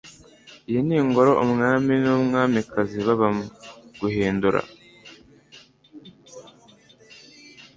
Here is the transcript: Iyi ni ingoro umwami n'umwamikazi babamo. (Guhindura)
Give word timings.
Iyi 0.69 0.81
ni 0.87 0.95
ingoro 1.01 1.31
umwami 1.45 1.93
n'umwamikazi 2.03 2.97
babamo. 3.05 3.45
(Guhindura) 3.99 4.59